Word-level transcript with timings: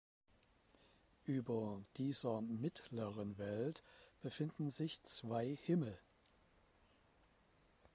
Über 1.27 1.79
dieser 1.97 2.41
mittleren 2.41 3.37
Welt 3.37 3.83
befinden 4.23 4.71
sich 4.71 4.99
zwei 5.03 5.45
Himmel. 5.65 5.95